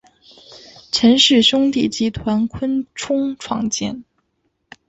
[0.91, 4.03] 陈氏兄弟集团昆仲创建。